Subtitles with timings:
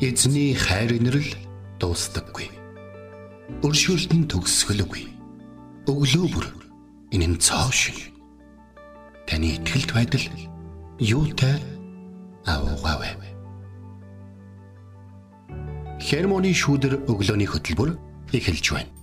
[0.00, 1.28] Эзний хайр инрэл
[1.76, 2.48] дуустдаггүй.
[3.60, 5.04] Өршөөлт нь төгсгөлгүй.
[5.84, 6.46] Өглөө бүр
[7.12, 8.08] энэ нь цоо шиг.
[9.28, 10.24] Таны ихтгэлд байдал
[10.96, 11.60] юутай
[12.48, 13.28] аавгаавэ.
[16.00, 17.92] Хермоны шүүдэр өглөөний хөтөлбөр
[18.32, 18.99] эхэлж байна.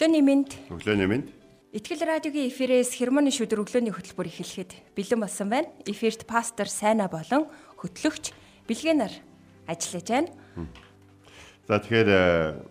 [0.00, 1.28] Өглөөний мэнд Өглөөний мэнд.
[1.76, 5.68] Итгэл радиогийн эфирээс хермоны шүдэр өглөөний хөтөлбөр эхлэхэд бэлэн болсон байна.
[5.84, 7.44] Эфирт пастор Сайна болон
[7.76, 8.32] хөтлөгч
[8.64, 9.12] Билгэнаар
[9.68, 10.32] ажиллаж байна.
[11.68, 12.64] За тэгэхээр э,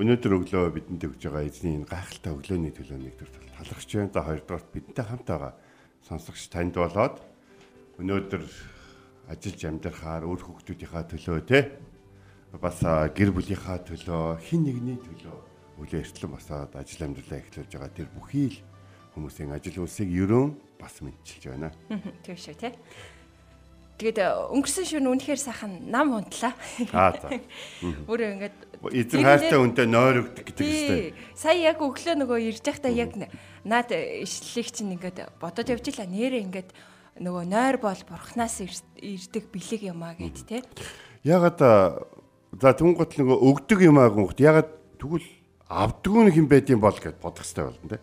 [0.00, 3.28] өнөөдөр өглөө бидэнд өгж байгаа эзний энэ гайхалтай өглөөний төлөөний төр
[3.60, 4.16] талархж байна.
[4.16, 5.52] За хоёрдугаар бидэнтэй хамт байгаа
[6.08, 7.20] сонсогч танд болоод
[8.00, 8.44] өнөөдөр
[9.28, 11.76] ажиллаж амьдрахаар өөр хүүхдүүдийнхаа төлөө те
[12.56, 17.92] бас а, гэр бүлийнхаа төлөө хин нэгний төлөө үлээ эртлэн босоод ажил амьдралаа эхлүүлж байгаа
[17.92, 18.58] тэр бүхий л
[19.16, 21.72] хүмүүсийн ажил үйлсийг ерөн бас мэдчилж байна.
[22.24, 22.72] Тийм шүү те.
[23.96, 26.52] Тэгээд э, өнгөрсөн шөнө үнэхээр сайхан нам унтлаа.
[26.92, 27.32] Аа за.
[28.12, 28.56] Өөрөө ингээд
[28.92, 31.16] Эзэн хайртай үнтэй нойрогдох гэдэг Тий.
[31.32, 33.16] Сая яг өглөө нөгөө ирж байхдаа яг
[33.64, 36.70] наад ишлэлийг чинь ингээд бодоод явж илаа нэрээ ингээд
[37.24, 40.60] нөгөө нойр бол бурхнаас ирдэг бэлэг юм аа гэд те.
[41.24, 42.04] Ягаад а,
[42.52, 44.68] за түн гот нөгөө өгдөг юм аа гүнхт ягаад
[45.00, 45.24] тэгвэл
[45.66, 47.98] авдгүй нэг юм байд юм бол гэд бодох хэрэгтэй болно.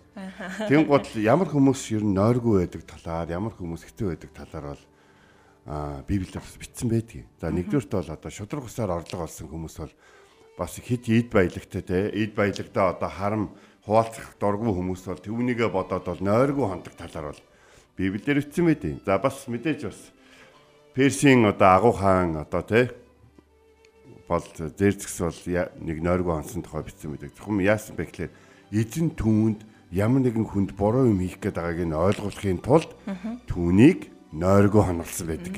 [0.67, 4.83] Тэгэн гот ямар хүмүүс ер нь нойргүй байдаг талаар ямар хүмүүс хэцүү байдаг талаар бол
[5.63, 7.27] а библиэр бас бичсэн байдгийг.
[7.39, 9.93] За нэгдүгürt бол одоо шудраг усаар орлого олсон хүмүүс бол
[10.59, 13.43] бас хит эд баялагтай те эд баялагтаа одоо харам
[13.87, 17.41] хуваалцах дурггүй хүмүүс бол түүнийгээ бодоод бол нойргүй хондог талаар бол
[17.95, 20.11] библиэр бичсэн байдیں۔ За бас мэдээж бас
[20.91, 22.91] Персийн одоо агуу хаан одоо те
[24.27, 25.39] бол зэрцгс бол
[25.83, 27.31] нэг нойргүй онсон тухай бичсэн байдаг.
[27.35, 28.31] Зөвхөн яасан бэ гэхээр
[28.71, 29.59] эзэн түүнд
[29.91, 32.91] ямар нэгэн хүнд буруу юм хийх гээд байгааг нь ойлгуулахын тулд
[33.45, 35.55] түүнийг нойргүй хонолсон байдаг.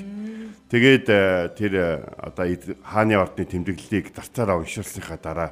[0.67, 1.87] Тэгээд э, тэр э,
[2.19, 2.45] одоо
[2.83, 5.49] хааны ордны тэмдэглэлийг зарцаараа уншуулсныхаа дараа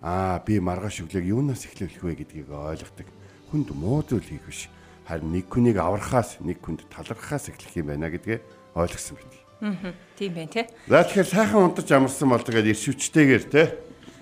[0.00, 3.06] аа би маргааш өглөөг юунаас эхлүүлэх вэ гэдгийг ойлгодог.
[3.52, 4.66] Хүнд муу зүйл хийх биш.
[5.06, 8.42] Харин нэг хүнийг аврахаас нэг хүнд талархахаас эхлэх юм байна гэдгээ
[8.74, 9.45] ойлгосон байдаг.
[9.60, 9.94] Аа.
[10.18, 10.66] Тийм байх тий.
[10.88, 13.62] За тэгэхээр сайхан унтаж амарсан бол тэгээд иршвчтэйгээр те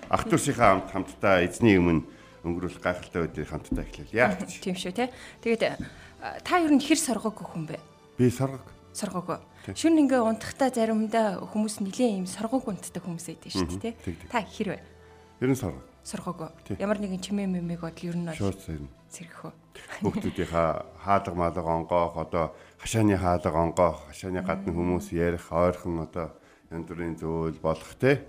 [0.07, 2.07] ах トゥ усийнхаа хамт хамтдаа эзний өмнө
[2.45, 4.13] өнгөрүүлэх гайхалтай өдрийг хамтдаа эхлэв.
[4.13, 4.37] Яа.
[4.37, 5.09] Тийм шүү те.
[5.41, 5.81] Тэгээд
[6.45, 7.77] та ер нь хэр соргоогүй хүн бэ?
[8.15, 8.63] Би соргог.
[8.93, 9.41] Соргоогүй.
[9.73, 14.15] Шүн ингээ унтахтаа заримдаа хүмүүс нилээн юм соргоог унтдаг хүмүүс байдаг шүү дээ тий.
[14.29, 14.79] Та хэр вэ?
[15.41, 15.81] Ер нь соргог.
[16.05, 16.77] Соргоогүй.
[16.77, 18.93] Ямар нэгэн чимээ мэмэг бодол ер нь шууд сэрнэ.
[19.09, 19.51] Сэрхүү.
[20.05, 26.37] Хүүхдүүдийнхаа хаалга маалга онгоох одоо хашааны хаалга онгоох хашааны гадна хүмүүс ярих ойрхон одоо
[26.69, 28.21] янз бүрийн зүйл болох те.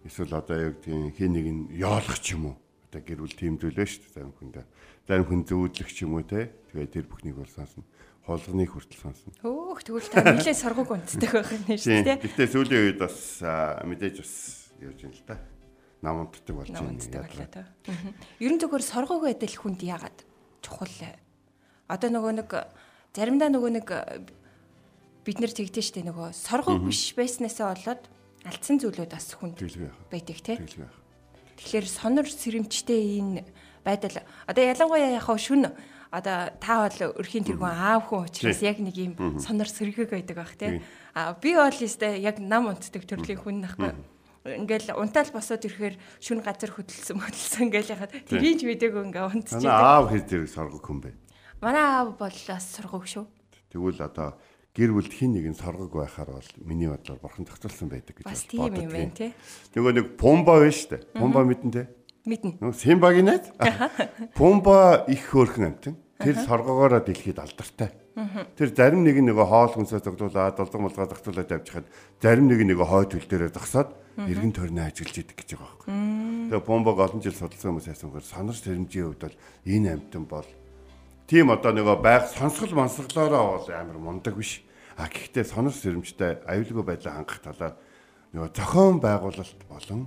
[0.00, 2.56] Эсвэл одоо яг тийм хин нэг нь яолох ч юм уу.
[2.88, 4.64] Одоо гэр бүл тэмдэглээ шүү дээ зарим хүндээ.
[5.04, 6.56] Зарим хүн зөөдлөх ч юм уу те.
[6.72, 7.84] Тэгээ тэр бүхнийг бол сонсно
[8.24, 9.28] холгоныг хүртэл сонсно.
[9.44, 12.16] Хөөх тэгвэл та нилээ соргог үндэстэй байх юм шүү дээ.
[12.24, 13.44] Гэтэ сүүлийн үед бас
[13.84, 14.32] мэдээж бас
[14.80, 15.36] явж байна л та
[16.04, 17.64] нам унтдаг болж байна.
[18.38, 20.18] Ер нь зөвхөн соргоог байдал хүнд яагаад
[20.60, 20.92] чухал?
[21.88, 22.50] Одоо нөгөө нэг
[23.16, 23.88] заримдаа нөгөө нэг
[25.24, 28.02] бид нэр тэгдэж штэ нөгөө соргоог биш байснасаа болоод
[28.44, 29.56] алдсан зүйлүүд бас хүнд
[30.12, 30.60] байдаг тий.
[30.60, 33.48] Тэгэхээр сонор сэрэмжтэй энэ
[33.80, 35.72] байдал одоо ялангуяа яг шүн
[36.12, 40.54] одоо та бол өрхийн тэргүүн аав хүн учраас яг нэг юм сонор сэргэг байдаг бах
[40.54, 40.84] тий.
[41.14, 43.94] А би бол өстэй яг нам унтдаг төрлийн хүн нахгүй
[44.44, 49.64] ингээл унтаал босоод ирэхээр шүн газар хөдөлсөн хөдөлсөн ингээл яхад тэрийг мэдээгүй ингээ унтчихээ.
[49.64, 51.10] Манай аав хэр зэрэг соргог хүн бэ?
[51.64, 53.24] Манай аав бол бас соргог шүү.
[53.72, 54.36] Тэгвэл одоо
[54.76, 58.68] гэр бүлд хин нэгэн соргог байхаар бол миний бодлоор бурхан тогтолцсон байдаг гэж бас тийм
[58.76, 59.32] юм байна тий.
[59.72, 61.02] Нөгөө нэг пумба байна шүү дээ.
[61.16, 61.86] Пумба мэдэн тий.
[62.28, 62.60] Мэднэ.
[62.60, 63.48] Нөгөө Симбагийн найз.
[64.38, 65.96] Пумба их хөөрхөн амтэн.
[66.20, 67.96] Тэр соргогоороо дэлхийд алдартай.
[68.60, 71.86] Тэр зарим нэг нь нөгөө хоол хүнсээ зогдуулаад, долдог молгоо зогтуулаад явчихад
[72.22, 75.92] зарим нэг нь нөгөө хойд хөл дээрээ зогсоод эргэн тойрноо ажиглаж идэг гэж байгаа байхгүй.
[76.50, 80.48] Тэгээ бомбог олон жил судалсан хүмүүс ясангаар санар сэрэмжийн хувьд бол энэ амтан бол
[81.26, 84.62] тийм одоо нөгөө байг сонсгол мансглоороо бол амар мундаг биш.
[84.94, 87.74] А гэхдээ сонор сэрэмжтэй аюулгүй байдлаа хангах талаар
[88.30, 90.06] нөгөө зохион байгуулалт болон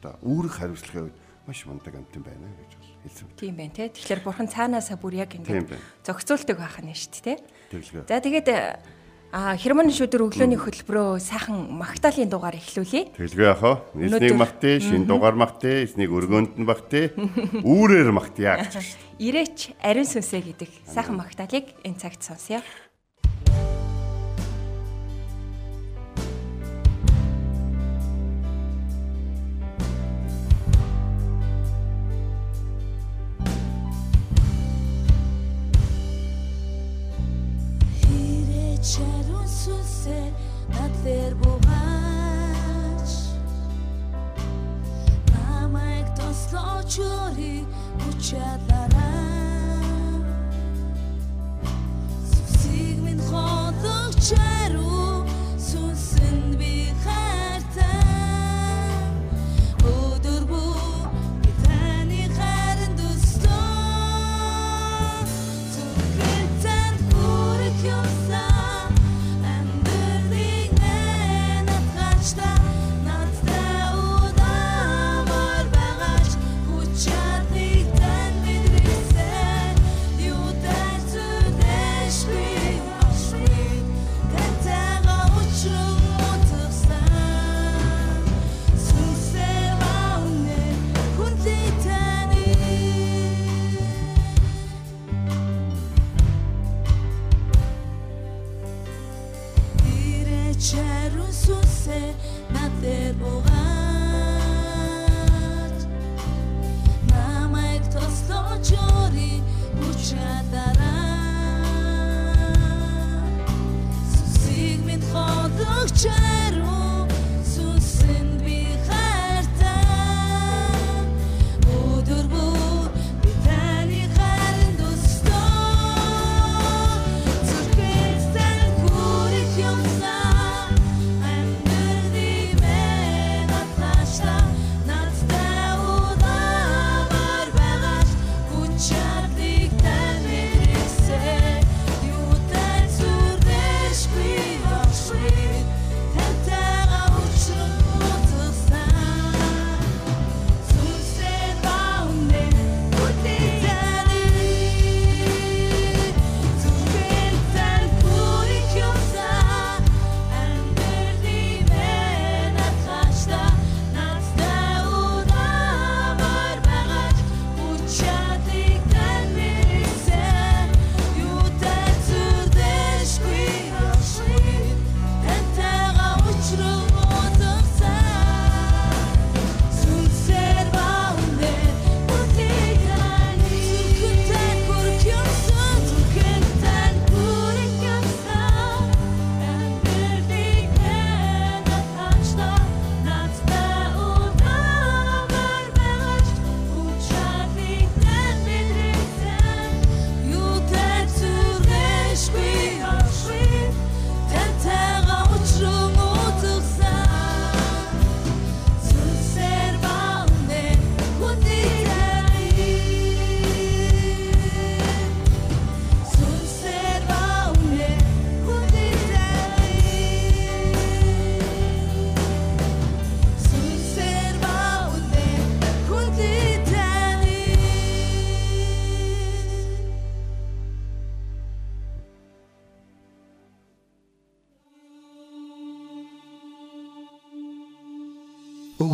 [0.00, 2.72] одоо үүрэг хариуцлагын хувьд маш мундаг амтан байна гэж
[3.04, 3.28] хэлсэн.
[3.36, 3.92] Тийм байна те.
[3.92, 5.68] Тэгэхээр бурхан цаанаасаа бүр яг ингэ
[6.06, 8.06] зохицуулдаг байх нь шүү дээ те.
[8.08, 8.48] За тэгээд
[9.32, 13.16] А хермоны шүдэр өглөөний хөтөлбөрөө сайхан магтаалын дугаар эхлүүлье.
[13.16, 13.80] Тэглэгээ яхаа.
[13.96, 17.16] Эснийг магтъя, шин дугаар магтъя, эснийг өргөнд нь магтъя,
[17.64, 18.92] үүрээр магтъя гэж.
[19.24, 22.60] Ирээч ариун сүнсэ гэдэг сайхан магтаалыг энэ цагт сонсъё.
[38.82, 40.26] Сүнсээ
[40.74, 43.10] над дээр бугаач
[45.30, 47.62] намайг тослооч өрий
[48.02, 49.22] хүчээлараа
[52.30, 54.61] сүсийг минь хоолойч аруу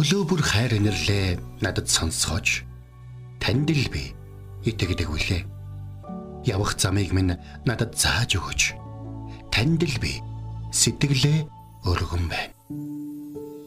[0.08, 2.64] Өглөө бүр хайр инэрлээ надад сонсгооч.
[3.44, 4.16] Танд л би
[4.64, 5.44] итгэдэг үлээ.
[6.48, 7.36] Явах замыг минь
[7.68, 8.72] надад зааж өгөөч.
[9.52, 10.16] Танд л би
[10.72, 11.44] сэтгэлээ
[11.84, 12.56] өргөн байна.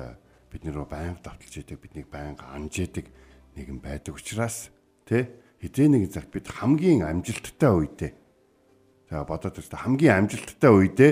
[0.51, 3.07] бидний рүү байнга давталж идэг, биднийг байнга анж идэг
[3.55, 4.67] нэгэн байдаг учраас
[5.07, 5.31] тэ
[5.63, 8.11] хэзээ нэгэн цагт бид хамгийн амжилттай үедээ
[9.11, 11.11] за бодоод үзтээ хамгийн амжилттай үедээ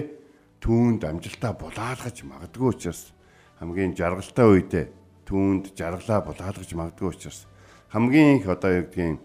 [0.63, 3.11] түүнд амжилтаа булаалгаж магадгүй учраас
[3.59, 4.85] хамгийн жаргалтай үедээ
[5.27, 7.45] түүнд жаргалаа булаалгаж магадгүй учраас
[7.91, 9.19] хамгийн их одоо юу гэдгийг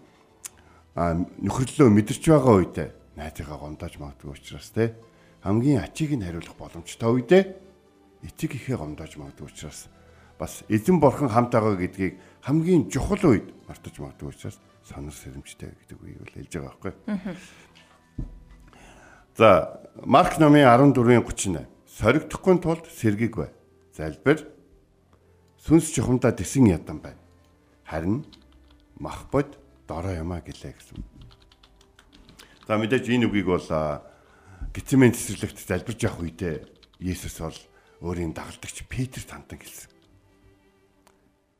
[0.95, 4.95] а нөхөрлөлөө мэдэрч байгаа үедээ найзыгаа гомдоож магадгүй учраас те
[5.43, 7.43] хамгийн ачийг нь хариулах боломжтой үедээ
[8.27, 9.87] эцэг ихээ гомдоож магадгүй учраас
[10.39, 15.97] бас эзэн борхон хамт байгаа гэдгийг хамгийн чухал үед мартаж магадгүй учраас сонор сэрэмжтэй гэдэг
[15.97, 16.93] үгийг бол хэлж байгаа байхгүй.
[19.35, 23.49] За Марк номын 14-ийн 38 соригдохгүй тулд сэргэг бай.
[23.95, 24.43] Залбир
[25.63, 27.21] сүнс чухамдаа тэсэн ядан байна.
[27.87, 28.27] Харин
[28.99, 29.55] мах бод
[29.87, 30.99] дорой юмаа гэлээ гэсэн.
[32.67, 33.69] За мэдээж энэ үгийг бол
[34.75, 36.67] Гицмэн цэцэрлэгт залбирж явах үедээ
[36.99, 37.55] Есүс бол
[38.03, 39.87] өөрийн дагалдагч Петрт хандан хэлсэн.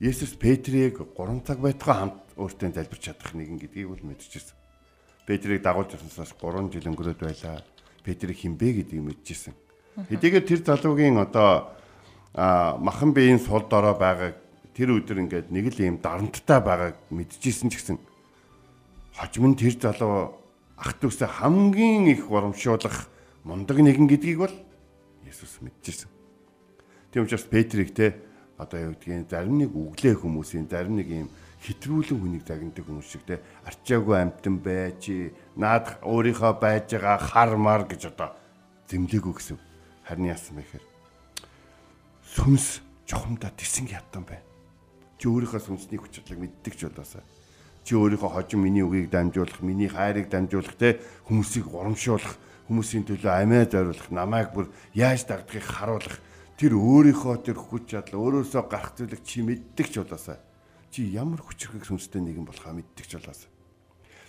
[0.04, 4.60] Есүс Петрийг 3 цаг байтугай хамт өөртөө залбирч чадах нэгэн гэдгийг бол мэдчихсэн.
[5.24, 7.64] Петрийг дагуулж явснаас 3 жил өнгөрөөд байлаа.
[8.04, 9.56] Петрийг хинбэ гэдгийг мэдчихсэн.
[10.12, 11.85] Хэдийгээр тэр залуугийн одоо а
[12.36, 14.36] махан биеийн сул дорой байгааг
[14.76, 17.98] тэр өдөр ингээд нэг л юм дарамттай байгааг мэдчихсэн ч гэсэн
[19.16, 20.36] хожим нь тэр залуу
[20.76, 23.08] ах дүүсээ хамгийн их урамшуулах
[23.48, 24.56] мундаг нэгэн гэдгийг бол
[25.24, 26.12] Есүс мэдчихсэн.
[27.12, 28.20] Тийм учраас Петрийг те
[28.60, 31.30] одоо юу гэдгийг зарим нэг үглээ хүмүүсийн зарим нэг юм
[31.64, 37.56] хитрүүлэн хүнийг загнадаг хүмүүс шиг те арчаагүй амтан бай чи наад өөрийнхөө байж байгаа хар
[37.56, 38.36] мар гэж одоо
[38.92, 39.58] зэмлээгүй гэсэн.
[40.04, 40.95] Харин яасан бэ гэхээр
[42.36, 44.44] сүнс чухамдаа тэсэнг ядсан бай.
[45.16, 47.24] Чи өөрийнхөө сүнсний хүч чадлыг мэддэг ч болоосаа.
[47.88, 51.00] Чи өөрийнхөө хожим миний үгийг дамжуулах, миний хайрыг дамжуулах те
[51.32, 52.36] хүмүүсийг урамшуулах,
[52.68, 56.20] хүмүүсийн төлөө амиа зориулах, намайг бүр яаж дагдахыг харуулах
[56.60, 60.44] тэр өөрийнхөө тэр хүч чадал өөрөөсөө гарах зүйлийг чи мэддэг ч болоосаа.
[60.92, 63.52] Чи ямар хүчрхэг сүнстэй нэгэн болохоо мэддэг ч болоосаа.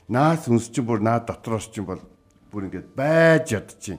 [0.06, 1.98] Наа сүнс чи бүр наа дотроос чи бол
[2.54, 3.98] бүр ингэж байж ядчих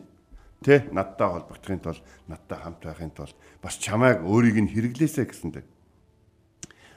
[0.66, 5.66] Тэ надтай холбогдохын тулд надтай хамт байхын тулд бас чамайг өөрийг нь хэрэглээсэ гэсэндээ.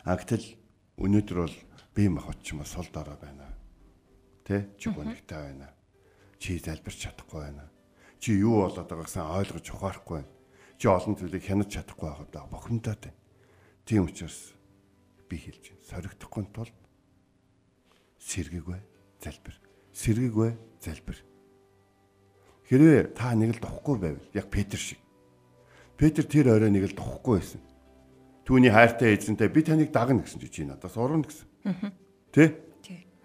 [0.09, 0.57] А гэтэл
[0.97, 1.57] өнөөдөр бол
[1.93, 3.53] би махад ч юм уу сул дараа байна.
[4.49, 5.69] Тэ чи гонигтай байна.
[6.41, 7.69] Чи залбирч чадахгүй байна.
[8.17, 10.33] Чи юу болоод байгааг сан ойлгож ухаарахгүй байна.
[10.81, 13.21] Чи олон зүйлийг хянаж чадахгүй байгаад бохомдоод байна.
[13.85, 14.57] Тийм учраас
[15.29, 15.85] би хэлж байна.
[15.85, 16.77] Соригдохгүй тулд
[18.25, 18.81] сэргийгвэ
[19.21, 19.57] залбир.
[19.93, 20.49] Сэргийгвэ
[20.81, 21.30] залбир
[22.71, 25.03] Хэрвээ та нэг л духгүй байвал яг Петр шиг.
[25.99, 27.59] Петр тэр орой нэг л духгүй байсан.
[28.47, 31.51] Түүний хайртай эзэнтэй би таныг дагна гэсэн чи чи надаас урна гэсэн.
[32.31, 32.63] Тэ?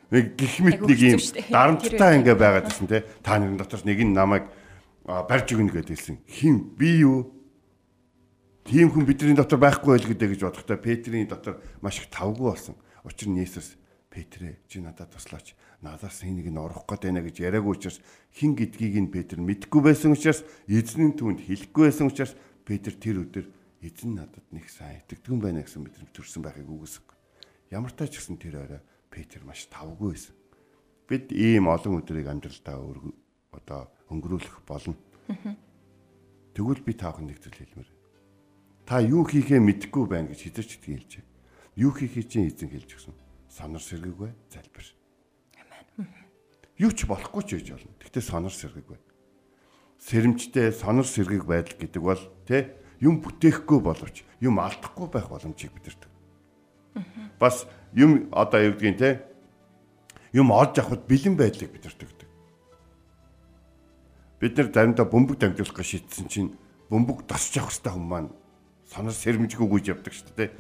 [0.10, 1.22] Нэг гих мэт нэг юм
[1.54, 3.06] дарамттай ингээ байгаад гэсэн тэ.
[3.22, 4.50] Та нэгэн дотор нэг нь намайг
[5.06, 6.26] барьж өгнө гэдээсэн.
[6.26, 7.30] Хин би юу?
[8.66, 12.74] Тийм хүн бидний дотор байхгүй байл гэдэг гэж бодохдоо Петрийн дотор маш их тавгүй болсон.
[13.06, 13.78] Учир нь Есүс
[14.10, 15.54] Петрэ чи надад туслаач.
[15.86, 18.02] Надаас энийг нь орох гээд байна гэж яриаггүй учраас
[18.34, 22.34] хин гэдгийг нь Петр мэдгүй байсан учраас эзний түнд хэлэхгүй байсан учраас
[22.66, 23.46] Петр тэр өдөр
[23.86, 27.06] эзэн надад нэг сайн итгэдэггүй байна гэсэн мэдрэмж төрсэн байхыг үгүйсэг.
[27.70, 28.82] Ямар ч ч гэсэн тэр орой
[29.14, 30.34] Петр маш тавгүй байсан.
[31.06, 32.82] Бид ийм олон өдрийг амьдралдаа
[33.54, 34.98] одоо өнгөрүүлэх болно.
[36.58, 37.90] Тэгвэл би таах нэг зүйл хэлмээр.
[38.90, 41.12] Та юу хийхээ мэдэхгүй байна гэж хэзээ ч хэлж.
[41.78, 43.16] Юу хийхээ чинь эзэн хэлж өгсөн
[43.54, 45.05] сонор сэргэггүй залбир.
[46.76, 47.96] Юу ч болохгүй ч гэж болно.
[48.04, 49.00] Гэхдээ сонор сэргэггүй.
[50.00, 56.12] Сэрэмжтэй сонор сэргийг байдал гэдэг бол тэ юм бүтээхгүй боловч юм алдахгүй байх боломжийг бидэрдэг.
[57.40, 57.64] Бас
[57.96, 59.24] юм одоо юу гэдгийг те
[60.36, 62.12] юм олж авахд бэлэн байдлыг бидэрдэг.
[64.40, 66.52] Бид нар заримдаа бөмбөг дамжуулах гэж шийдсэн чинь
[66.92, 68.30] бөмбөг тосч явах хэрэгтэй хүмүүс маань
[68.84, 70.52] сонор сэрэмжгүй гүйж явдаг шүү дээ.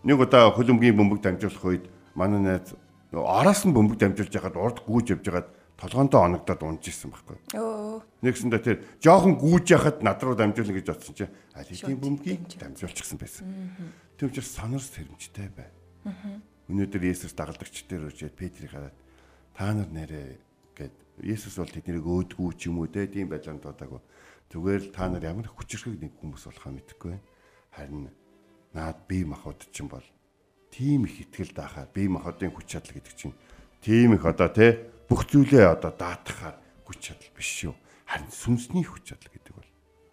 [0.00, 1.84] Нэг удаа хөлөмгийн бөмбөг дамжуулах үед
[2.16, 2.72] манай найз
[3.12, 7.36] араас нь бөмбөг дамжуулж яхад урд гүйж явж байгаад толгоондоо оногдоод унж исэн байхгүй.
[7.52, 8.00] Өө.
[8.24, 13.20] Нэгсэндээ тэр жоохон гүйж яхад над руу дамжуулна гэж бодсон чинь аль хэдийн бөмбөгийг дамжуулчихсан
[13.20, 13.44] байсан.
[14.16, 15.68] Тийм учраас сонор сэрэмжтэй бай.
[16.66, 18.96] Өнөөдөр Есүс дагалдагч дээр үржээд Петрийг хараад
[19.52, 20.40] та нар нэрээ
[20.74, 24.00] гэд Есүс бол тэднийг өөдгүү ч юм уу те тийм байдлаар дуудаагүй.
[24.50, 27.26] Зүгээр л та нар ямар хүчрхэг нэг хүмүүс болохоо мэдэхгүй байна.
[27.76, 28.08] Харин
[28.72, 30.02] наад би махбод чинь бол
[30.76, 33.32] тийм их ихтгэл даахаар бие махбодын хүч чадал гэдэг чинь
[33.80, 34.76] тийм их одоо тий
[35.08, 37.74] бүх зүйлээ одоо даатахаар хүч чадал биш шүү.
[38.04, 39.70] Харин сүнсний хүч чадал гэдэг бол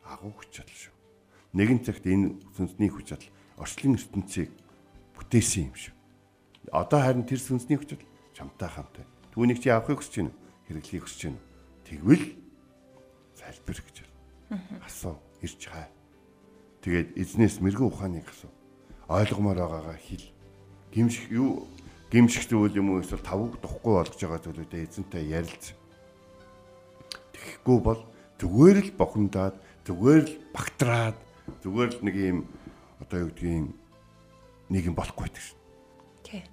[0.08, 0.96] агуу хүч чадал шүү.
[1.60, 4.56] Нэгэн цагт энэ сүнсний хүч чадал орчлон ертөнцийг
[5.20, 5.94] бүтээсэн юм шүү.
[6.72, 9.06] Одоо харин тэр сүнсний хүч чадал чамтай хамтай.
[9.36, 10.34] Түүнийг чи авахыг хүсэж байна.
[10.72, 11.42] Хэрэглэхийг хүсэж байна.
[11.84, 12.26] Тэгвэл
[13.36, 14.64] залбир гэж байна.
[14.88, 15.92] Асуу, ирж хаа.
[16.82, 18.52] Тэгээд эзнээс мэрэгэн ухааныг асуу.
[19.12, 20.33] Ойлгомоор байгаагаа хэл
[20.94, 21.68] гимших юу
[22.14, 25.74] гимших зүйл юм уу эсвэл тавг духгүй болгож байгаа зүйлүүдээ эзэнтэй ярилц.
[27.34, 28.06] Тэгэхгүй бол
[28.38, 29.58] зүгээр л бохомдаад
[29.90, 31.18] зүгээр л багтраад
[31.66, 32.40] зүгээр л нэг юм
[33.02, 33.74] одоо юу гэдгийг
[34.70, 35.58] нэг юм болохгүй гэдэг шин.
[36.22, 36.44] Тий.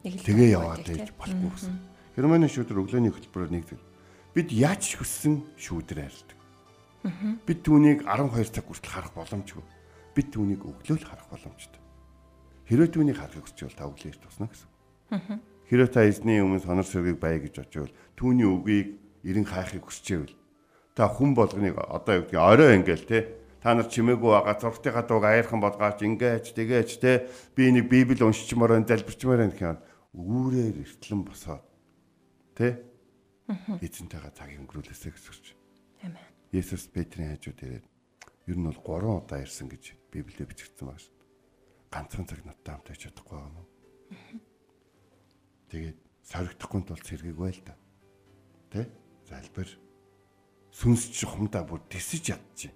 [0.00, 1.74] Нэг л Тэгээ яваад байж болохгүй гэсэн.
[2.16, 3.84] Германы шүүдэр өглөөний хөтөлбөрөөр нэг зүйл.
[4.32, 6.38] Бид яаж хүссэн шүүдэр арилдаг.
[7.44, 9.64] Бид түүнийг 12 цаг хүртэл харах боломжгүй.
[10.16, 11.85] Бид түүнийг өглөө л харах боломжтой.
[12.66, 15.40] Хэрвээ түүнийг харахыг хүсч бол та өглөөж тусна гэсэн.
[15.70, 18.88] Хэрвээ та эзний өмнө сонор сэргийг бая гэж очивол түүний үгийг
[19.22, 20.34] эрен хайхыг хүсчээвэл
[20.98, 23.18] та хүн болгоныг одоо юу гэдгийг орой ингээл те
[23.62, 28.78] та нар чимээгүй байгаа зургтынхаа дууг аярхан болгооч ingээж тэгээж те би нэг библ уншичмаар
[28.82, 29.78] энэ залбирчмаар байх юм
[30.14, 31.62] үүрээр эртлэн босоод
[32.54, 32.82] те
[33.46, 35.54] эзэнтэйгээ цаг өнгөрүүлээсэй гэж.
[36.02, 36.22] Амен.
[36.50, 37.86] Есүс Петрийн хажууд ирээд
[38.46, 41.15] ер нь бол 3 удаа ирсэн гэж Библиэд бичигдсэн байна.
[41.90, 43.68] Ганцхан цаг надтай хамт байж чадахгүй юм уу?
[45.70, 47.74] Тэгээд соригдохгүй тул сэргийгвэ л да.
[48.70, 48.90] Тэ?
[49.26, 49.68] Залбир.
[50.74, 52.74] Сүнсч хумдаа бүр тисэж ядчих.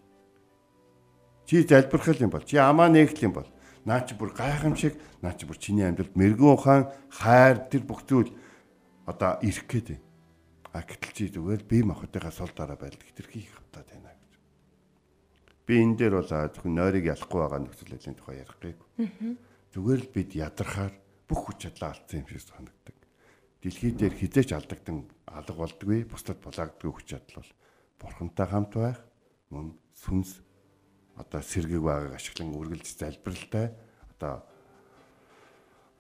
[1.47, 3.49] Чи залбирхал юм бол чи амаа нээгэл юм бол
[3.85, 8.31] наа чи бүр гайхамшиг наа чи бүр чиний амьдралд мэрэгэн ухаан хайр тэр бүх зүйл
[9.07, 10.07] одоо ирэх гээд байна.
[10.71, 14.20] А гэтэл чи зүгээр бие махбодынхаа сул дараа байдал хэтэрхий их хавтаад байна.
[15.71, 18.89] Би энэ дээр бол зөвхөн нойрыг ялахгүй байгаа нөхцөл байдлын тухай ярих гээгүй.
[19.71, 20.95] Зүгээр л бид ядархаар
[21.31, 22.97] бүх хүч чадлаа алдсан юм шиг санагддаг.
[23.63, 27.51] Дэлхий дээр хизээч алдагдан алга болдгүй, бусдад булаагддаг хүч чадал бол
[28.03, 28.99] бурхантай хамт байх,
[29.55, 30.43] мөн сүнс
[31.15, 33.71] одоо сэргийг байгааг ашиглан үргэлж залбиралтай
[34.19, 34.43] одоо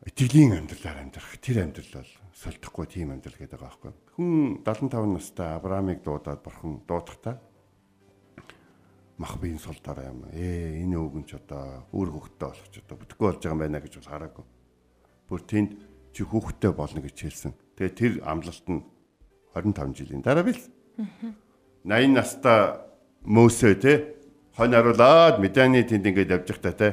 [0.02, 3.92] итгэлийн амьдралаар амьдрах тэр амьдрал бол солихгүй тийм амьдрал гэдэг байгаа байхгүй.
[4.18, 7.38] Хүн 75 настай Авраамыг дуудаад бурхан дуудахтаа
[9.20, 10.24] мах биеийн сул дараа юм.
[10.32, 13.84] Ээ энэ өвгөн ч одоо үр хөвгтөө болох ч одоо бүтэхгүй болж байгаа юм байна
[13.84, 14.44] гэж бол хараагүй.
[15.28, 15.70] Бүр тэнд
[16.16, 17.52] чи хүүхдтэй болно гэж хэлсэн.
[17.76, 18.80] Тэгээ тэр амлалт нь
[19.52, 20.62] 25 жилийн дараа бил.
[21.84, 22.80] 80 настай
[23.20, 24.16] Мөсө те
[24.56, 26.88] хонь харуулад меданы тэнд ингээд явж байхдаа те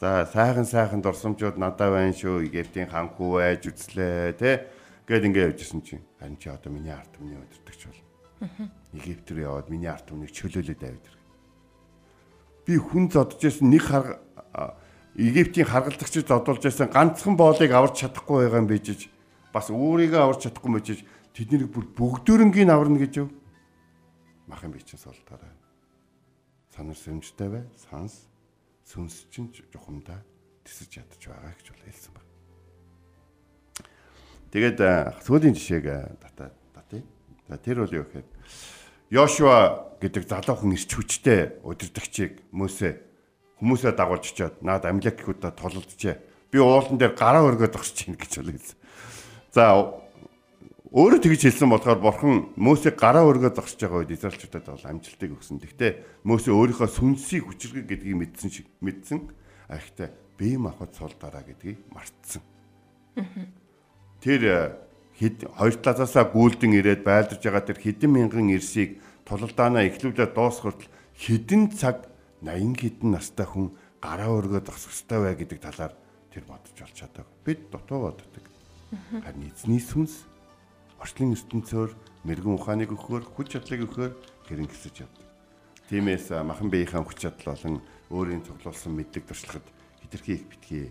[0.00, 2.44] За сайхан сайхан дурсамжууд надад байна шүү.
[2.50, 4.68] Египтийн хан хүү байж үзлээ те.
[5.06, 8.02] Гэт ингээд явжсэн чинь харин чи одоо миний арт өмнө өдөртөгч бол.
[8.92, 11.06] Египт рүү яваад миний арт өмнөг чөлөөлөд авид.
[12.64, 14.20] Би хүн зодж байсан нэг хар
[15.14, 19.06] Египтийн харгалзагчид зодолж байсан ганцхан боолыг аварч чадахгүй байгаа юм бижиж
[19.54, 20.98] бас өөрийгөө аварч чадахгүй мөчиж
[21.30, 23.28] тэднийг бүр бүгдөрөнгийн аварна гэж юу?
[24.50, 25.54] Махан би чинь солтаарай.
[26.74, 27.64] Санар сэмжтэй бай.
[27.78, 28.26] Санс
[28.90, 30.18] сүнс чинь жухамдаа
[30.66, 32.32] тисэж ядаж байгаа гэж бол хэлсэн байна.
[34.50, 34.78] Тэгээд
[35.22, 35.86] сүүлийн жишээг
[36.18, 37.02] татаад татъя.
[37.48, 38.26] За тэр бол юу гэхээр
[39.10, 43.00] Йошуа гэдэг залуу хүн ирч хүчтэй удирдагчийг Мөсө
[43.60, 46.20] хүмүүсээ дагуулж чаад наад амлекчуудаа тололдчихэ.
[46.52, 48.76] Би уулан дээр гараа өргөд огсож чинь гэж хэлсэн.
[49.52, 49.72] За
[50.94, 55.58] өөрөө тэгж хэлсэн болохоор бурхан Мөсийг гараа өргөд огсож байгаа үед Израильчуудад бол амжилтыг өгсөн.
[55.58, 59.20] Гэхдээ Мөсө өөрийнхөө сүнсийг хүчрэг гэдгийг мэдсэн шиг мэдсэн.
[59.68, 62.42] А ихтэй бие махбод сул дараа гэдгийг мартсан.
[64.22, 64.78] Тэр
[65.18, 68.98] хэд хоёр талаасаа гүйлдэн ирээд байлдаж байгаа тэр хэдэн мянган ирсийг
[69.28, 72.10] тулалдаанаа эхлүүлээд дуусгартал хэдэн цаг
[72.42, 73.72] 80 хэдэн настай хүн
[74.02, 75.94] гараа өргөд зогсох ёстой бай гэдэг талаар
[76.34, 77.34] тэр бодож олж чадаагүй.
[77.46, 78.44] Бид дутуу боддог.
[79.22, 80.26] Харин эзний сүнс
[80.98, 81.90] орчлын ертөнцөөр
[82.26, 84.12] мэрэгэн ухааныг өгөхөөр хүч чадлыг өгөхөөр
[84.50, 85.26] хэрэн гисэж явдаг.
[85.88, 89.66] Тиймээс махан биеийнхэн хүч чадал болон өөрийн цуглуулсан мэдлэг туршлагад
[90.02, 90.84] хитрхи их битгий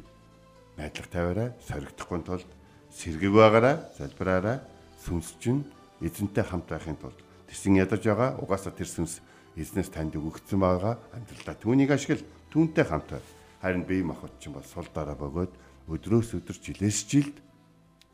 [0.77, 2.49] найдлага тавиараа соригдохгүй тулд
[2.93, 4.57] сэргэг байгаараа залбираараа
[5.01, 5.65] сүнс чинь
[5.99, 7.17] эзэнтэй хамт байхын тулд.
[7.49, 9.19] Тэрсэн ядаж байгаа угаасаа тэр сүнс
[9.57, 12.21] эзнээс танд өгөгдсөн байгаа амьдралдаа түүнийг ашигла
[12.53, 13.17] түүнтэй хамт
[13.61, 15.53] харин бие махбод чинь бас сул дараа бөгөөд
[15.87, 17.37] өдрөөс өдөр жилээс жилд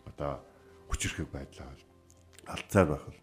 [0.06, 0.42] одоо
[0.90, 1.74] хүчрхэг байдлаа
[2.48, 3.20] алцаар байх бол.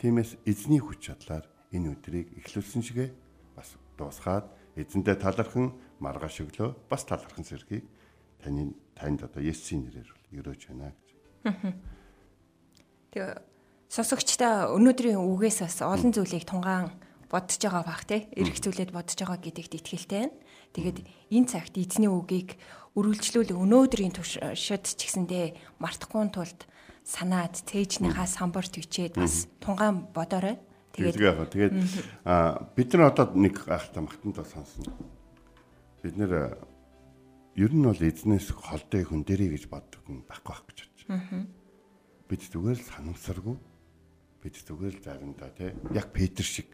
[0.00, 3.12] Тиймээс эзний хүч чадлаар энэ өдрийг эхлүүлсэн шигэ
[3.56, 7.86] бас дуусгаад эзэндээ талархан маргааш өглөө бас талархан сэргийг
[8.42, 11.08] таны танд одоо Есүсийн нэрээр өрөөж байна гэж.
[13.10, 13.30] Тэгээ
[13.90, 16.94] сонсогчтой өнөөдрийн үгээс бас олон зүйлийг тунгаан
[17.30, 20.38] бодож байгаа бах те эрэх зүйлээд бодож байгаа гэдэгт итгэлтэй байна.
[20.74, 20.98] Тэгээд
[21.34, 22.54] энэ цагт эзний үгийг
[22.94, 26.66] үргэлжлүүл өнөөдрийн туршид ч гэсэндээ мартахгүй тулд
[27.02, 30.58] санаад тээжнийхаа самбарт бичээд бас тунгаан бодоорой.
[30.94, 31.18] Тэгээд
[31.50, 31.74] Тэгээд
[32.74, 34.94] бид нар одоо нэг ахта магтанд бол сонсно.
[36.02, 36.58] Бид нэр
[37.56, 41.46] ер нь бол эзнээс холдоо хүн дээрээ гэж боддог хүн байхгүй байх гэж байна.
[42.30, 43.56] Бид зүгээр л санамсаргүй
[44.40, 46.68] бид зүгээр л заримдаа тий яг Петр шиг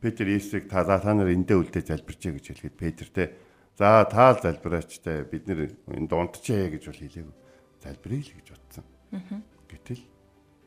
[0.00, 3.24] Петр Есүсийг та та нар эндээ үлдээ залбирчээ гэж хэлгээд Петр те
[3.76, 7.36] за та л залбираач те бид нэр энэ дундчээ гэж бол хэлээгүй
[7.84, 8.84] залбирая л гэж бодсон.
[9.68, 10.02] Гэтэл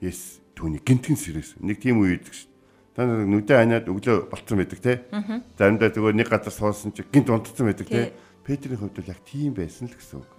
[0.04, 2.50] Есүс түүний гинтэн сэрээс нэг тийм үе үйдэг шүү.
[2.94, 5.02] Та нар нүдэ ханиад өглөө болцсон байдаг те.
[5.58, 8.14] Заримдаа зүгээр нэг газар суусан чи гинт унтцсан байдаг те.
[8.44, 10.32] Петрийн хувьд бол яг тийм байсан л гэсэн үг.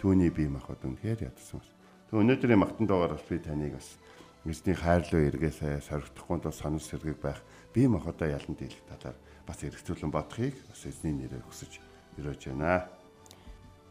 [0.00, 1.60] Түүний бие махбод үнэхээр ядсан.
[2.08, 4.00] Тэг өнөөдрийн магтан дуугаар бас би таныг бас
[4.48, 7.44] эзний хайрлуу эргээсээ соригдохгүй тул санал сэргийг байх
[7.76, 11.78] бие махбодоо ялан дийлэх талаар бас эргцүүлэн бодохыг бас эзний нэрээр хүсэж
[12.18, 12.88] өрөөж байна.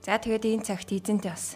[0.02, 1.56] за тэгээд энэ цагт эзэнтэй бас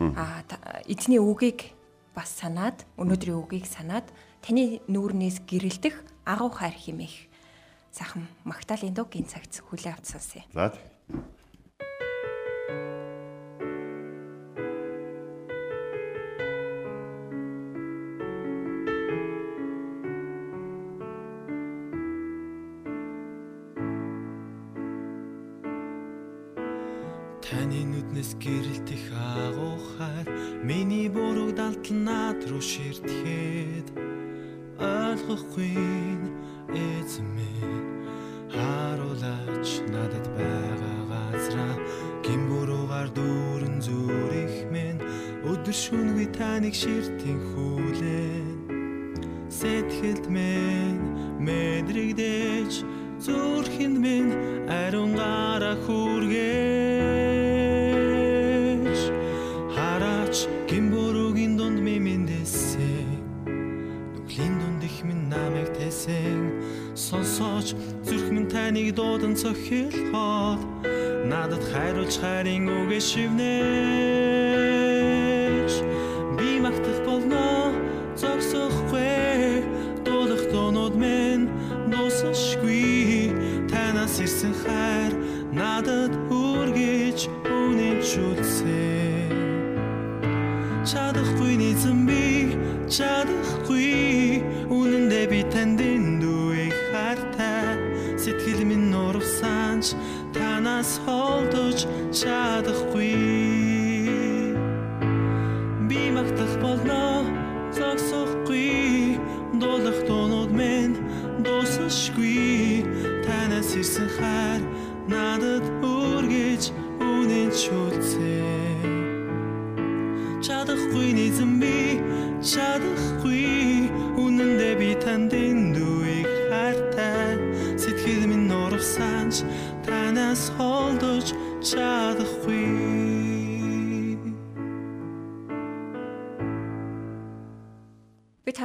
[0.00, 0.42] аа
[0.88, 1.76] эзний үгийг
[2.16, 4.08] бас санаад өнөөдрийн үгийг санаад
[4.42, 7.30] таны нүүрнээс гэрэлтэх агуу хайр химэх
[7.92, 10.42] сайхан магтаалын дуг энэ цагт хүлээ авч сонсъё.
[10.52, 10.91] За тэг.
[53.24, 54.32] Зүрхэнд минь
[54.66, 56.42] ариун гараа хүргэж.
[59.74, 60.36] Хараач
[60.70, 63.06] гимбүрүүгийн дунд мимэндэсээ
[64.14, 66.40] нүглийн дунд их минь намайг тэсэн
[67.06, 67.68] сонсооч
[68.06, 70.60] зүрх минь таныг дуудан цохилхоод.
[71.30, 74.51] Надад хайруулж хайрын үгээ шивнэж
[92.92, 94.44] чадахгүй.
[94.68, 97.80] Үнэндээ би танд эндүэг хартай
[98.20, 99.96] сэтгэл минь нурвсанч
[100.36, 102.51] танаас холдож чадахгүй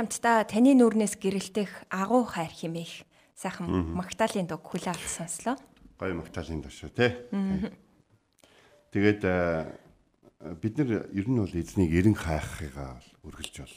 [0.08, 3.04] хамтдаа таны нүрнээс гэрэлтэх агуу хайр химээх
[3.36, 5.60] сайхан магтаалын дуг хүлээ авч сонслоо.
[6.00, 7.12] Гой магтаалын дашаа тий.
[8.96, 9.68] Тэгээд э,
[10.64, 13.76] бид нар ер нь бол эзнийг эрен хайхыгаа бол үргэлж бол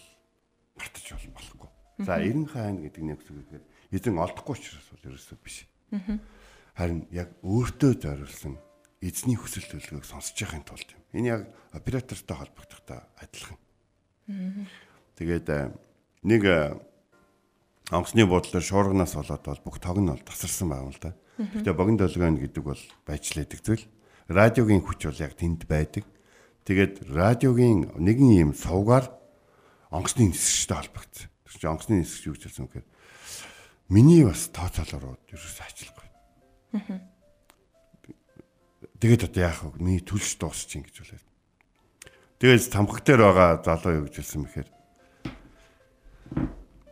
[0.78, 1.70] мартаж бол болохгүй.
[2.06, 5.66] За эрен хайна гэдэг нэг үг гэхээр эзэн олдохгүй учраас бол ерөөсөө биш.
[6.78, 8.54] Харин яг өөртөө зориулсан
[9.02, 11.02] эзний хүсэл төлөвлөгөөг сонсож яхахын тулд юм.
[11.10, 11.42] Энэ яг
[11.74, 13.58] оператортой холбогдохтой адилхан.
[15.18, 15.74] Тэгээд э,
[16.22, 16.76] нэг э,
[17.90, 21.16] онгоцны буудлаар шуурганаас болоод бол бүх тог нь бол тасарсан байна л да.
[21.40, 23.84] Гэхдээ богино долгион гэдэг бол байчлаадаг зүйл.
[24.28, 26.04] Радиогийн хүч бол яг тэнд байдаг.
[26.68, 29.08] Тэгээд радиогийн нэгэн юм сувгаар
[29.88, 31.28] онгоцны нисгчтэй холбогдсон.
[31.48, 32.86] Тэр чинь онгоцны нисгч юу гэж хэлсэн гэхээр
[33.88, 36.08] миний бас тооцоолоор ерөөсөө ажиллахгүй.
[39.00, 39.80] Тэгээд одоо яах вэ?
[39.80, 41.24] Миний төлш дуусчих гэж үлээ.
[42.38, 44.68] Тэгээд тамхаг дээр байгаа залуу юу гэж хэлсэн бэхээр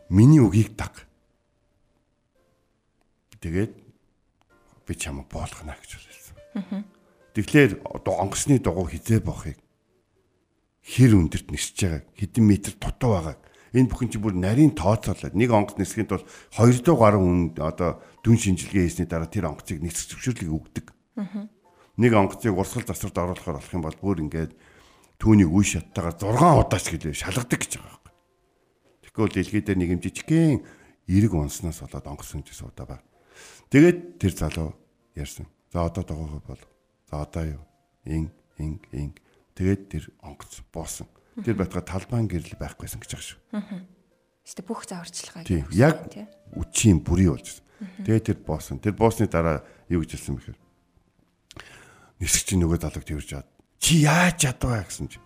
[0.09, 1.05] миний үгийг даг.
[3.39, 3.71] Тэгээд
[4.87, 6.83] би чамайг боолгоно гэж хэлсэн.
[7.37, 9.61] Тэгэхээр одоо онгоцны дугуй хизээ бохыг
[10.83, 13.39] хэр өндөрт нисэж байгааг хэдэн метр дутуу байгааг
[13.77, 16.25] энэ бүхэн чинь бүр нарийн тооцоолоод нэг онгоц нисгэхэд бол
[16.57, 20.85] 200 гаруй хүн одоо дүн шинжилгээ хийсний дараа тэр онгоцыг нисгэх зөвшөөрлийг өгдөг.
[22.01, 24.51] Нэг онгоцыг урсгал засварт оруулахаар болох юм бол бүр ингээд
[25.21, 27.98] түүнийг үе шаттайгаар 6 удаач гэлээ шалгадаг гэж байгаа
[29.09, 30.61] Тэгэхгүй дэлхий дээр нэг юм жижигхэн
[31.09, 32.97] эрг унснаас болоод онгоц үнжи суудаа ба.
[33.73, 34.77] Тэгээд тэр залуу
[35.17, 35.49] ярьсан.
[35.73, 36.63] За одоо догоогоо бол.
[37.09, 37.63] За одоо юу?
[38.05, 38.29] Ин
[38.61, 39.17] ин ин
[39.57, 41.09] тэгээд тэр онгоц боосон.
[41.41, 43.39] Тэр байтга талбайн гэрэл байхгүйсэн гэж шүү.
[44.45, 45.65] Гэтэ бүх зааварчилгааг Тийм.
[45.73, 46.05] Яг
[46.53, 47.65] үчийн бүрий болж.
[48.05, 48.77] Тэгээд тэр боосон.
[48.77, 50.59] Тэр боосны дараа юу гэж хэлсэн бэхээр
[52.19, 53.47] нисгч нөгөө залууг тэрж чад.
[53.79, 55.19] Чи яаж чадваа гэсэн чи.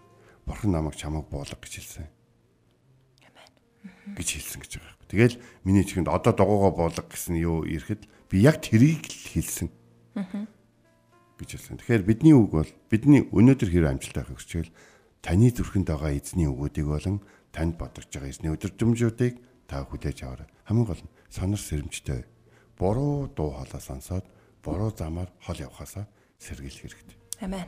[0.46, 2.08] Бурхан намайг чамайг буулга гэж хэлсэн.
[4.12, 5.08] Гэж хэлсэн гэж байгаа юм.
[5.08, 9.70] Тэгэл миний чихэнд одоо догоогоо буулга гэсэн юу ирэхэд би яг тэрийг л хэлсэн.
[11.40, 11.78] гэж хэлсэн.
[11.80, 14.72] Тэгэхээр бидний үг бол бидний өнөөдөр хэр амжилттай байхыг хүсвэл
[15.24, 17.24] таны зүрхэнд байгаа эзний үгүүдийг болон
[17.56, 19.36] танд бодогдож байгаа эзний өдөржмжүүдийг
[19.68, 20.50] та хүлээж аваарай.
[20.68, 22.26] Хамгийн гол нь сонор сэрэмжтэй.
[22.78, 24.26] Буруу дуу хоолой сонсоод
[24.64, 26.08] буруу замаар хол явхаасаа
[26.40, 27.18] сэргийлэх хэрэгтэй.
[27.42, 27.68] Амен.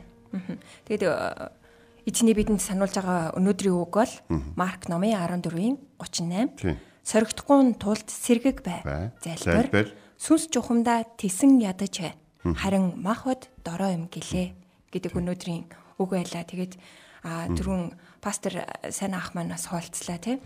[0.86, 1.02] Тэгээд
[2.06, 4.14] эзний бидэнд сануулж байгаа өнөөдрийн үг бол
[4.54, 6.54] Марк номын 14-ийн 38.
[6.54, 6.78] Тийм.
[7.02, 9.10] Соригдохгүй тулд сэргэг бай.
[9.22, 9.90] Залбир.
[10.14, 12.14] Сүнс чухамдаа тесэн ядаж бай.
[12.46, 14.54] Харин махбод дорой юм гэлээ
[14.94, 15.66] гэдэг өнөөдрийн
[15.98, 16.46] үг байлаа.
[16.46, 16.78] Тэгээд
[17.26, 20.38] а түрүүн пастор сайн ах маань бас хуалцлаа тий.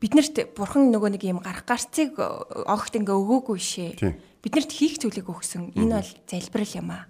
[0.00, 3.90] Биднэрт бурхан нөгөө нэг юм гарах гарцыг огт ингээ өгөөгүй шээ.
[4.00, 4.16] Тийм.
[4.40, 5.76] Биднэрт хийх зүйлийг өгсөн.
[5.76, 7.04] Энэ бол залбирал юм аа.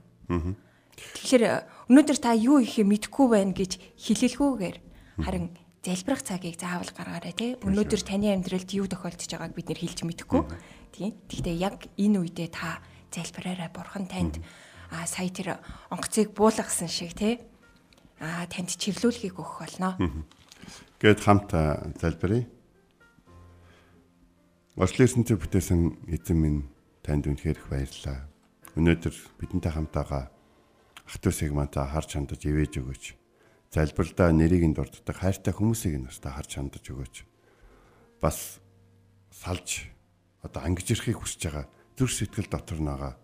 [0.96, 1.44] Тэгэхээр
[1.86, 4.76] өнөөдөр та юу ихе мэдэхгүй байна гэж хэлэлгүйгээр
[5.22, 5.54] харин
[5.86, 7.50] залбирах цагийг заавал гаргаарай тий.
[7.62, 10.42] Өнөөдөр таны амьдралд юу тохиолдож байгааг бид нэр хэлж мэдэхгүй.
[10.90, 11.14] Тийм.
[11.30, 12.82] Гэхдээ яг энэ үедээ та
[13.14, 13.70] залбираарай.
[13.70, 14.42] Бурхан танд
[14.90, 15.62] аа сая тэр
[15.94, 17.38] онгоцыг буулгасан шиг те
[18.18, 19.94] аа танд чиглүүлгийг өгөх болно.
[20.98, 21.54] Гэт хамт
[22.02, 22.50] залбирая.
[24.74, 26.66] Орчлын бүтээсэн эзэн минь
[27.06, 28.26] танд үнэхээр их баярлалаа.
[28.74, 30.34] Өнөөдөр бидэнтэй хамт байгаа
[31.06, 33.04] ах トゥ усыг мanta харж хандаж ивэж өгөөч.
[33.70, 37.16] Залбиралдаа нэрийг нь дурддаг хайртай хүмүүсийг нь настаа харж хандаж өгөөч.
[38.18, 38.58] Бас
[39.30, 39.86] салж
[40.42, 43.14] одоо ангиж ирэхийг хүсэж байгаа зүрх сэтгэл дотор байгаа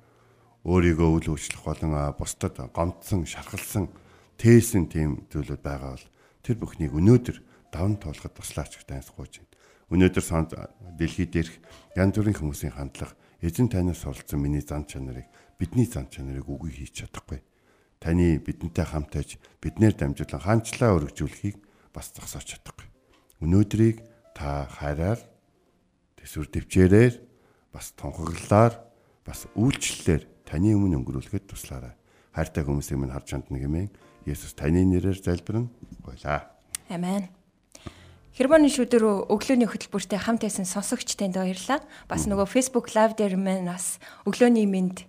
[0.63, 3.91] өөрийгөө үл өөрчлөх болон бусдад гомдсон, шархалсан,
[4.39, 6.07] тээсэн тийм зүйлүүд байгаа бол
[6.47, 7.39] тэр бүхнийг өнөөдөр
[7.75, 9.51] давн тоолоход туслаач гэж дайсгууж байна.
[9.91, 10.55] Өнөөдөр сонд
[10.95, 11.55] дэлхий дээрх
[11.99, 15.27] янз бүрийн хүмүүсийн хандлага эзэн танаас суралцсан миний зан чанарыг
[15.59, 17.43] бидний зан чанарыг үгүй хийж чадахгүй.
[18.03, 21.57] Таны бидэнтэй хамт байж биднээр дамжуулан хаанчлаа өргөжүүлэхийг
[21.95, 22.91] бас зогсоож чадахгүй.
[23.39, 24.03] Өнөөдрийг
[24.35, 25.23] та хайраар
[26.19, 27.15] төсвөр төвчээрээр
[27.71, 28.75] бас тунхаглалаар
[29.23, 31.95] бас үйлчлэлээр таны өмнө өнгөрүүлэхэд туслаарай.
[32.35, 33.91] Хайртай хүмүүсийг минь харж хандна гэмээн
[34.27, 35.71] Есүс таны нэрээр залбирна.
[36.03, 36.51] Гойлаа.
[36.91, 37.27] Амен.
[38.33, 41.85] Хермоны шүдэр өглөөний хөтөлбөртэй хамт байсан сонсогч танд баярлалаа.
[42.09, 45.05] Бас нөгөө Facebook live дээр мэн бас өглөөний мэд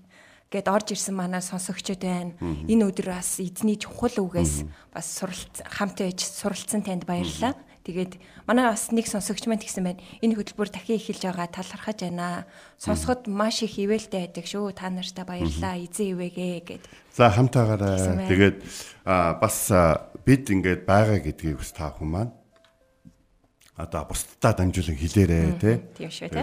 [0.53, 2.37] гэд орж ирсэн манай сонсогчд байна.
[2.69, 7.57] Энэ өдөр бас эзний чухал үгээс бас суралц хамт байж суралцсан танд баярлалаа.
[7.83, 8.15] Тэгээд
[8.47, 9.99] манай бас нэг сонсогч маань тэгсэн байна.
[10.21, 12.45] Энэ хөтөлбөр дахин эхэлж байгаа талархаж байна.
[12.77, 14.71] Сонсоход маш их ивэлтэй байдаг шүү.
[14.71, 15.75] Та нартай баярлалаа.
[15.81, 16.83] Эзэн ивэгээ гэд.
[17.11, 18.29] За хамтаагаараа байна.
[18.29, 18.57] тэгээд
[19.41, 19.57] бас
[20.23, 22.31] бид ингээд байгаа гэдгийг бас та хүн маань
[23.75, 25.75] одоо бусдад дамжуулан хэлээрээ тий.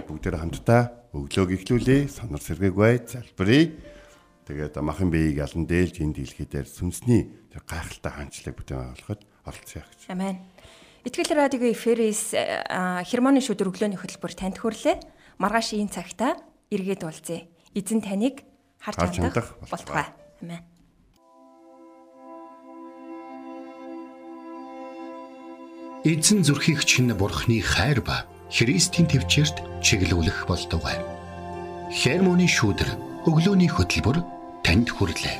[0.04, 2.10] бүгдээр хамтдаа өглөөг эхлүүлээ.
[2.10, 3.70] Сонор сэргээг бай, залбирая.
[4.50, 9.86] Тэгээд махан биеийг ялан дээлж энэ дэлхий дээр сүнсний тэр гайхалтай хаанчлаг бүтээн байгуулахад оролцъё
[9.86, 10.10] гэж.
[10.10, 10.42] Амен.
[11.06, 14.98] Итгэл радиогийн эфирээс а, хермоны шүдэр өглөөний хөтөлбөр танд хүрлээ.
[15.38, 16.34] Маргааш ийм цагта
[16.66, 17.46] эргээд уулзъя.
[17.78, 18.42] Эзэн таныг
[18.82, 20.10] харж хандах болтугай.
[20.42, 20.66] Амен.
[26.02, 30.98] Эзэн зүрхийг чинь бурхны хайр ба Христийн төвчөрт чиглүүлэх болтугай.
[31.94, 32.90] Хермоны шүүдэр
[33.30, 34.39] өглөөний хөтөлбөр
[34.70, 35.36] танд хүрлээ.